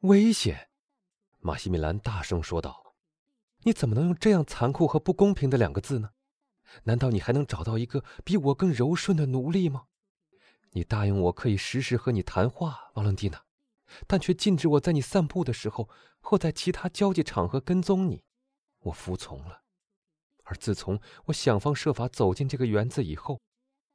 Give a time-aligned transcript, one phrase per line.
[0.00, 0.68] 危险！
[1.40, 2.94] 马西米兰大声说道
[3.64, 6.10] ：“你怎么能用这样残酷和不公平的两个字呢？
[6.84, 9.86] 难道你还能找到一个比我更柔顺的奴隶吗？
[10.72, 13.42] 你答应我可以时时和你谈话，瓦伦蒂娜，
[14.06, 15.88] 但却禁止我在你散步的时候
[16.20, 18.22] 或在其他交际场合跟踪你。
[18.80, 19.62] 我服从了。
[20.44, 23.40] 而自从我想方设法走进这个园子以后，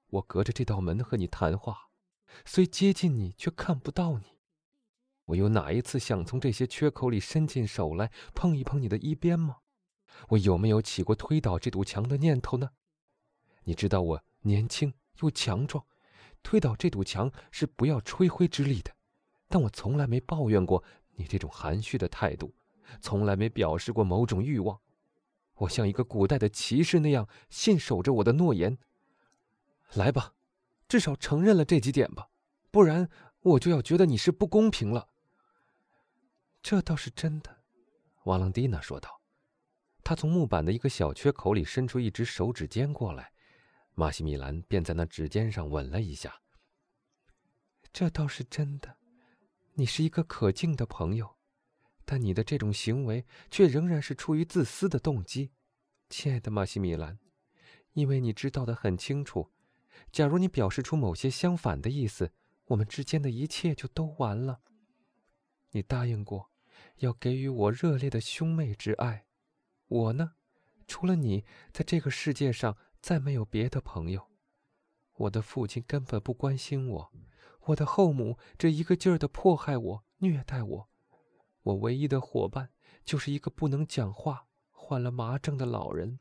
[0.08, 1.92] 我隔着这道门和你谈话，
[2.44, 4.40] 虽接近你，却看不到你。”
[5.32, 9.58] 我有哪一次想从这些缺口里伸进手来碰一碰你的衣边吗？
[10.30, 12.72] 我有没有起过推倒这堵墙的念头呢？
[13.63, 15.86] 你知道我年轻又强壮，
[16.44, 18.91] 推倒这堵墙是不要吹灰之力的。
[19.48, 20.84] 但我从来没抱怨过
[21.16, 22.53] 你这种含蓄的态度，
[23.00, 24.81] 从来没表示过某种欲望。
[25.59, 28.77] 我像一个古代的骑士那样信守着我的诺言。
[29.94, 30.34] 来吧，
[30.89, 32.27] 至少承认了这几点吧，
[32.70, 35.08] 不然我就要觉得你是不公平了。
[36.64, 37.64] 这倒是真的，
[38.26, 39.22] 瓦朗蒂娜说道。
[40.04, 43.31] 他从木板的一个小缺口里伸出一只手指尖过来，
[43.94, 46.42] 马西米兰便在那指尖上吻了一下。
[47.94, 48.98] 这倒是真的，
[49.73, 51.38] 你是一个可敬的朋友，
[52.06, 55.52] 但你的这种行为却仍然是出于自私的动机，
[56.09, 57.20] 亲爱的马西米兰，
[57.94, 59.52] 因为你知道的很清楚，
[60.12, 62.31] 假如你表示出某些相反的意思，
[62.66, 64.62] 我们之间的一切就都完了。
[65.72, 66.50] 你答应过。
[67.02, 69.25] 要给予我热烈的兄妹之爱，
[69.88, 70.33] 我呢，
[70.88, 74.30] 除了你，在这个世界上再没有别的朋友。
[75.13, 77.11] 我的父亲根本不关心我，
[77.61, 80.89] 我的后母这一个劲儿的迫害我、虐待我。
[81.63, 82.69] 我唯一的伙伴
[83.03, 86.19] 就是一个不能讲话、患了麻症的老人。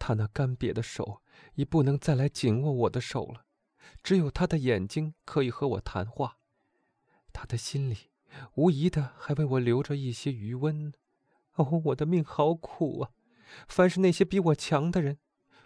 [0.00, 1.22] 他那干瘪的手
[1.54, 3.44] 已不能再来紧握我的手了，
[4.02, 6.38] 只有他的眼睛可以和我谈话。
[7.32, 8.10] 他的心里。
[8.54, 10.92] 无疑的，还为我留着一些余温。
[11.54, 13.10] 哦，我的命好苦啊！
[13.66, 15.18] 凡是那些比我强的人，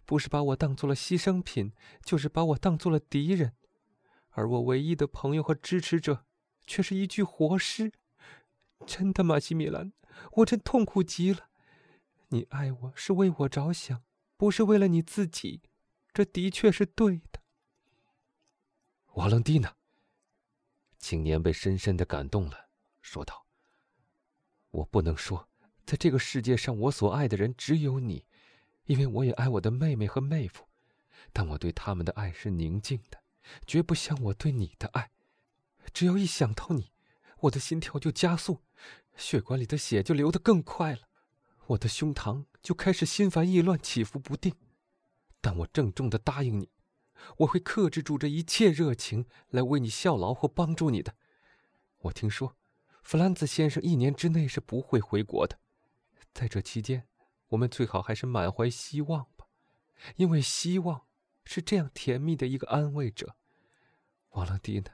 [0.04, 1.72] 不是把我当做了牺牲品，
[2.02, 3.54] 就是把我当做了敌人。
[4.30, 6.24] 而我唯一的朋友和支持者，
[6.66, 7.92] 却是一具活尸。
[8.86, 9.92] 真的，马西米兰，
[10.32, 11.48] 我真痛苦极了。
[12.28, 14.02] 你爱我是为我着想，
[14.36, 15.62] 不是为了你自己，
[16.12, 17.40] 这的确是对的。
[19.12, 19.76] 瓦伦蒂娜。
[20.98, 22.63] 青年被深深的感动了，
[23.04, 23.44] 说道
[24.72, 25.46] ：“我不能说，
[25.84, 28.24] 在这个世界上我所爱的人只有你，
[28.86, 30.66] 因为我也爱我的妹妹和妹夫，
[31.30, 33.22] 但我对他们的爱是宁静的，
[33.66, 35.10] 绝不像我对你的爱。
[35.92, 36.92] 只要一想到你，
[37.40, 38.62] 我的心跳就加速，
[39.16, 41.02] 血管里的血就流得更快了，
[41.66, 44.54] 我的胸膛就开始心烦意乱，起伏不定。
[45.42, 46.70] 但我郑重的答应你。”
[47.38, 51.14] 我会克制住这一切热情，来为你效劳或帮助你的。
[52.00, 52.56] 我听说，
[53.04, 55.58] 弗兰兹先生一年之内是不会回国的。
[56.32, 57.06] 在这期间，
[57.48, 59.46] 我们最好还是满怀希望吧，
[60.16, 61.02] 因为希望
[61.44, 63.36] 是这样甜蜜的一个安慰者。
[64.30, 64.90] 瓦朗蒂娜，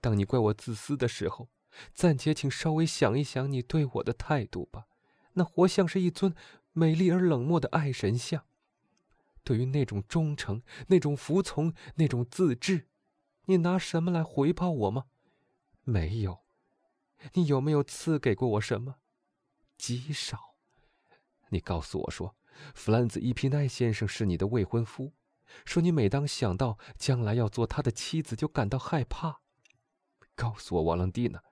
[0.00, 1.48] 当你怪我自私的时候，
[1.92, 4.86] 暂且请稍微想一想你对我的态度吧。
[5.32, 6.32] 那活像是一尊
[6.72, 8.46] 美丽而冷漠的爱神像。
[9.42, 12.86] 对于那种忠诚、那种服从、那种自制，
[13.46, 15.06] 你拿什么来回报我吗？
[15.82, 16.41] 没有。
[17.34, 18.96] 你有没有赐给过我什么？
[19.78, 20.38] 极少。
[21.50, 22.34] 你告诉我说，
[22.74, 25.12] 弗兰兹·伊皮奈先生是你的未婚夫，
[25.64, 29.40] 说你每当想到将来要做他的妻子，就感到害怕。
[30.34, 31.42] 告诉我，瓦朗蒂娜，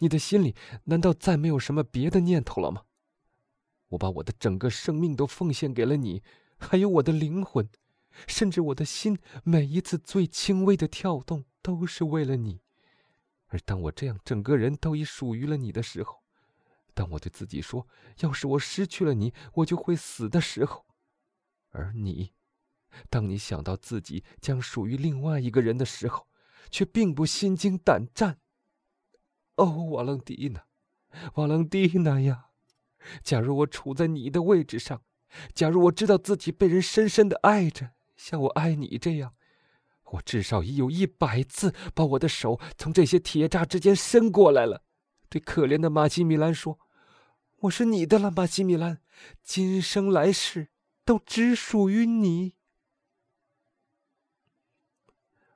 [0.00, 2.82] 你的心里难道再没有什么别的念头了吗？
[3.88, 6.22] 我把我的整个生命都奉献给了你。
[6.56, 7.68] 还有我的灵魂，
[8.26, 12.62] 甚至我的心，每一次最轻微的跳动，都是为了你。
[13.54, 16.24] 而当我这样整个人都已属于了你的时候，
[16.92, 17.86] 当我对自己说
[18.18, 20.84] “要是我失去了你，我就会死”的时候，
[21.70, 22.32] 而你，
[23.08, 26.26] 当你想到自己将属于另外一个人的时候，
[26.68, 28.40] 却并不心惊胆战。
[29.54, 30.64] 哦，瓦朗蒂娜，
[31.34, 32.46] 瓦朗蒂娜呀！
[33.22, 35.00] 假如我处在你的位置上。
[35.54, 39.36] 假如我知道自己被人深深的爱着，像我爱你这样，
[40.12, 44.84] 我至少已有一百次把我的手从这些铁栅之间伸过来了，
[45.28, 46.78] 对可怜的马西米兰说
[47.62, 49.00] ：“我是你的了，马西米兰，
[49.42, 50.68] 今生来世
[51.04, 52.54] 都只属于你。”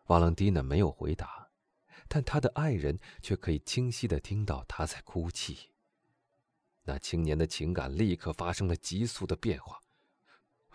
[0.06, 1.50] 瓦朗蒂娜没有回答，
[2.08, 5.70] 但他的爱人却可以清晰的听到他在哭泣。
[6.84, 9.78] 那青年的情感立刻发生了急速的变化。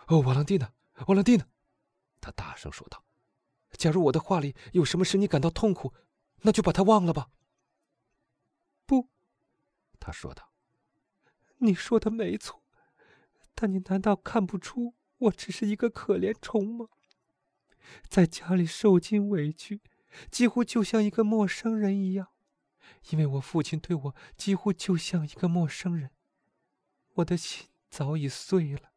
[0.06, 0.72] 哦，瓦朗蒂娜，
[1.08, 1.44] 瓦朗蒂娜，
[2.20, 3.02] 他大声说道
[3.76, 5.92] ：“假如我的话里有什么使你感到痛苦，
[6.42, 7.30] 那就把它忘了吧。”
[8.86, 9.08] 不，
[9.98, 10.52] 他说道
[11.58, 12.62] ：“你说的没错，
[13.54, 16.88] 但你难道看不出我只是一个可怜虫吗？
[18.08, 19.80] 在家里受尽委屈，
[20.30, 22.28] 几乎就像一个陌生人一样，
[23.10, 26.10] 因为我父亲对我几乎就像一个陌生人。
[27.14, 28.92] 我的心早已碎了。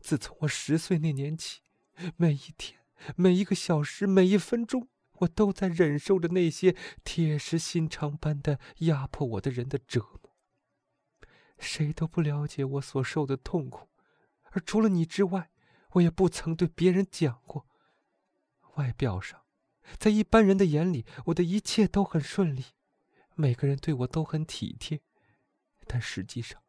[0.00, 1.60] 自从我十岁那年起，
[2.16, 2.80] 每一天、
[3.16, 6.74] 每一个小时、每一分钟。”我都在忍受着那些
[7.04, 10.36] 铁石心肠般的压迫我的人的折磨。
[11.56, 13.88] 谁都不了解我所受的痛苦，
[14.50, 15.52] 而除了你之外，
[15.92, 17.64] 我也不曾对别人讲过。
[18.74, 19.44] 外表上，
[19.98, 22.64] 在一般人的眼里，我的一切都很顺利，
[23.36, 25.00] 每个人对我都很体贴，
[25.86, 26.60] 但实际上，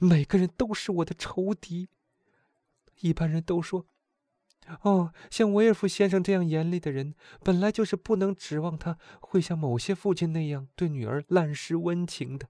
[0.00, 1.90] 每个人都是我的仇敌。
[3.00, 3.86] 一般人都说。
[4.82, 12.48] 哦，像维尔夫先生这样严厉的人，本来就是不能指望他会像某些父亲那样对女儿滥施温情的。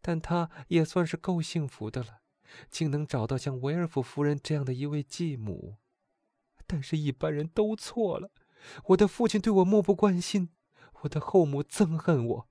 [0.00, 2.20] 但他也算是够幸福的了，
[2.70, 5.76] 竟能找到像维尔夫夫人这样的一位继母。
[6.66, 8.30] 但是，一般人都错了。
[8.86, 10.50] 我的父亲对我漠不关心，
[11.02, 12.48] 我的后母憎恨我，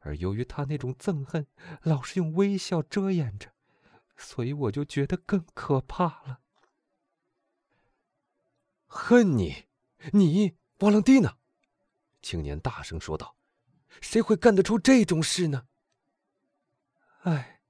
[0.00, 1.46] 而由于他那种憎恨
[1.82, 3.50] 老是用微笑遮掩着，
[4.16, 6.40] 所以我就觉得更可怕了。
[8.96, 9.66] 恨你，
[10.12, 11.36] 你瓦朗蒂娜！
[12.22, 13.36] 青年大声说道
[14.00, 15.66] ：“谁会干得出这种事呢？”
[17.22, 17.60] 哎，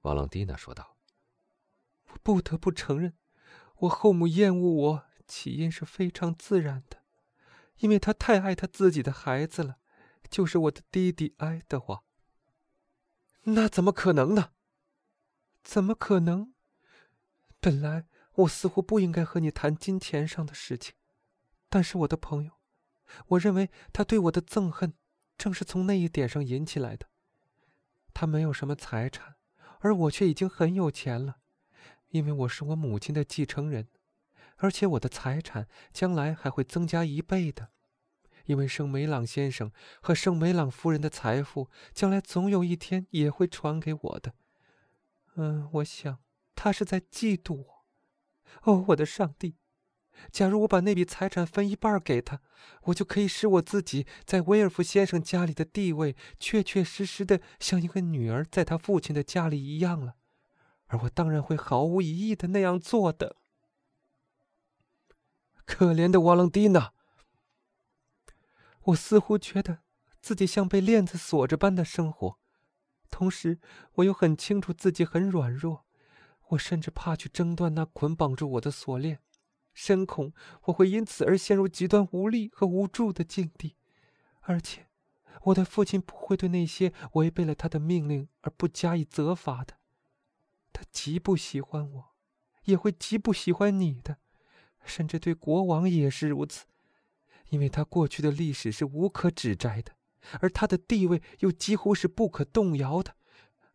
[0.00, 0.98] 瓦朗蒂娜说道
[2.10, 3.16] ：“我不得不承认，
[3.76, 7.04] 我后母厌恶我起因是非常自然的，
[7.76, 9.78] 因为她太爱她自己的孩子了，
[10.28, 12.02] 就是我的弟弟爱德华。
[13.44, 14.50] 那怎么可能呢？
[15.62, 16.52] 怎么可能？
[17.60, 20.94] 本来……”我似乎不应该和你谈金钱上的事情，
[21.68, 22.52] 但是我的朋友，
[23.28, 24.94] 我认为他对我的憎恨，
[25.38, 27.06] 正是从那一点上引起来的。
[28.12, 29.36] 他没有什么财产，
[29.80, 31.36] 而我却已经很有钱了，
[32.08, 33.88] 因为我是我母亲的继承人，
[34.56, 37.70] 而且我的财产将来还会增加一倍的，
[38.46, 39.70] 因为圣梅朗先生
[40.00, 44.34] 和圣梅朗夫人的财富将来总有一天也会传给我的。
[45.36, 46.18] 嗯，我想
[46.54, 47.73] 他是在嫉妒我。
[48.62, 49.56] 哦，我的上帝！
[50.30, 52.40] 假如我把那笔财产分一半给他，
[52.84, 60.14] 我就可以使我自己在威尔夫先生家里的地位确确实实的像一个女儿在他父亲的家里一样了，
[60.86, 63.36] 而我当然会毫无疑义的那样做的。
[65.66, 66.92] 可怜的瓦朗蒂娜，
[68.84, 69.80] 我似乎觉得
[70.20, 72.38] 自己像被链子锁着般的生活，
[73.10, 73.58] 同时
[73.94, 75.84] 我又很清楚自己很软弱。
[76.48, 79.20] 我甚至怕去挣断那捆绑住我的锁链，
[79.72, 80.32] 深恐
[80.64, 83.76] 我会因此而陷入极端无力和无助的境地。
[84.42, 84.88] 而且，
[85.44, 89.78] 我的父亲不会对那些违背了他的命令而不加以责罚的。
[90.72, 92.14] 他极不喜欢我，
[92.64, 94.18] 也会极不喜欢你的，
[94.84, 96.66] 甚至对国王也是如此，
[97.48, 99.92] 因为他过去的历史是无可指摘的，
[100.40, 103.16] 而他的地位又几乎是不可动摇的。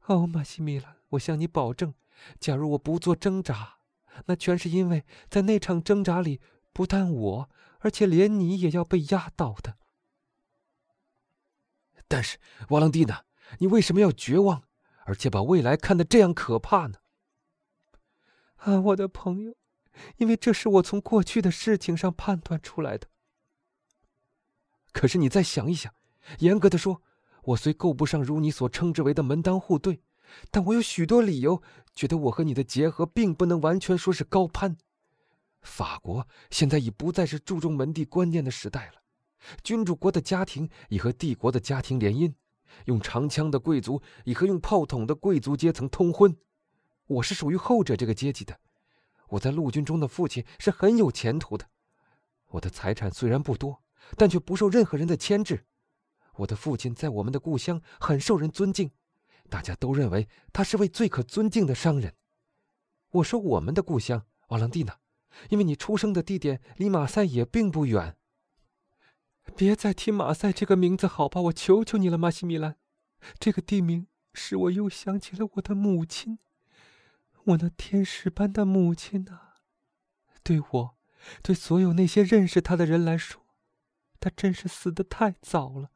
[0.06, 1.94] 哦，马西米拉，我向你保证。
[2.40, 3.78] 假如我不做挣扎，
[4.26, 6.42] 那全是因为在那场挣扎里，
[6.74, 7.50] 不但我，
[7.80, 9.78] 而且连你也要被压倒的。
[12.08, 12.38] 但是，
[12.70, 13.24] 瓦朗蒂娜，
[13.60, 14.64] 你为什么要绝望，
[15.06, 17.00] 而且把未来看得这样可怕呢？
[18.56, 19.56] 啊，我的朋友，
[20.18, 23.08] 因为这是我从过去的事情上判断出来的。
[24.92, 25.94] 可是你再想一想，
[26.40, 27.02] 严格的说，
[27.44, 30.02] 我虽够不上如你所称之为的门当户对。
[30.52, 31.62] 但我有许多理由
[31.94, 34.78] 觉得我和你的结合并不能完全说是高攀。
[35.62, 39.02] 法国现在已不再是注重门第观念的时代了，
[39.64, 42.34] 君主国的家庭已和帝国的家庭联姻，
[42.86, 46.38] 用长枪的贵族已和用炮筒的贵族阶层通婚。
[47.08, 48.60] 我是属于后者这个阶级的。
[49.30, 51.68] 我在陆军中的父亲是很有前途的。
[52.48, 53.84] 我的财产虽然不多，
[54.16, 55.66] 但却不受任何人的牵制。
[56.36, 58.90] 我的父亲在我们的故乡很受人尊敬。
[59.50, 62.14] 大家都认为他是位最可尊敬的商人。
[63.12, 65.00] 我说我们的故乡瓦朗蒂娜，
[65.50, 68.16] 因为你出生的地点离马赛也并不远。
[69.56, 71.42] 别再提马赛这个名字，好吧？
[71.42, 72.78] 我求求你了，马西米兰。
[73.40, 76.38] 这个地名使我又想起了我的母亲，
[77.46, 79.56] 我那天使般的母亲啊！
[80.44, 80.98] 对我，
[81.42, 83.42] 对所有那些认识他的人来说，
[84.20, 85.90] 他真是死得太早了。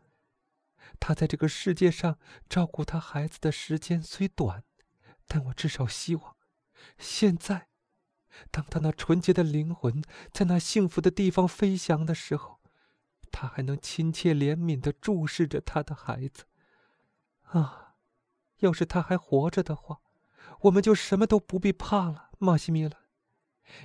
[1.00, 2.18] 他在这个世界上
[2.50, 4.64] 照顾他孩子的时间虽短，
[5.28, 6.36] 但我至少希望，
[6.98, 7.68] 现在，
[8.52, 12.60] 当他那纯洁的灵魂在那幸福的地方飞翔的时候，
[13.32, 16.46] 他还能亲切怜悯地注视着他的孩子。
[17.44, 17.96] 啊，
[18.60, 20.00] 要是他还活着的话，
[20.62, 22.96] 我们就什么都不必怕了，马西米勒，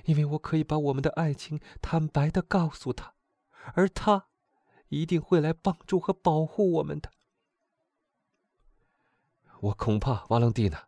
[0.05, 3.13] 因为我可以把我们的爱情坦白的告诉他，
[3.73, 4.28] 而他
[4.89, 7.11] 一定会来帮助和保护我们的。
[9.61, 10.87] 我恐怕瓦朗蒂娜，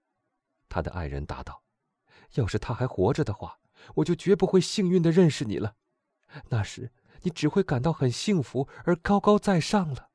[0.69, 1.63] 他的爱人答道
[2.35, 3.59] ：“要是他还活着的话，
[3.95, 5.75] 我就绝不会幸运的认识你了。
[6.49, 6.91] 那时
[7.21, 10.09] 你只会感到很幸福而高高在上了。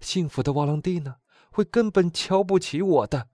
[0.00, 3.28] 幸福的瓦朗蒂娜会根本瞧不起我的。”